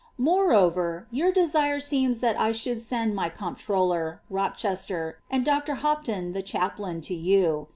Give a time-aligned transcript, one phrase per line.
[0.19, 5.75] [oreover, your desire seems that I should send my comptroller (Rochester) )r.
[5.75, 7.67] Hopton (chaplain) to you.